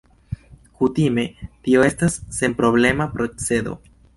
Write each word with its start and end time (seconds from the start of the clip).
Kutime, 0.77 1.25
tio 1.67 1.85
estas 1.91 2.17
senproblema 2.39 3.11
procedo. 3.17 3.79